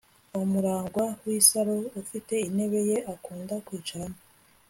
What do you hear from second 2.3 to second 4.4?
intebe ye akunda kwicaramo